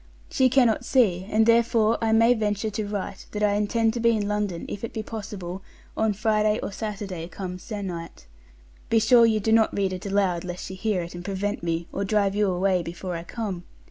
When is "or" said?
6.63-6.71, 11.93-12.03